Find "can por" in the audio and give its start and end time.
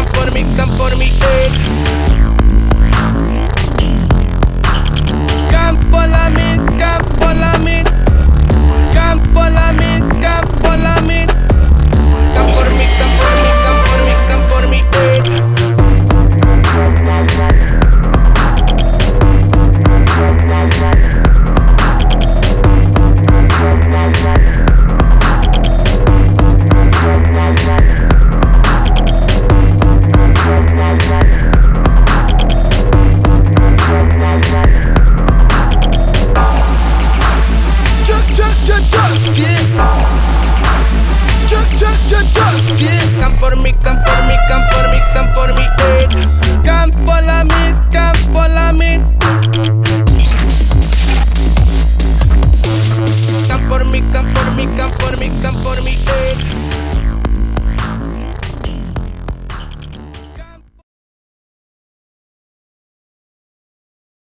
42.60-43.56, 43.72-44.22, 44.48-44.64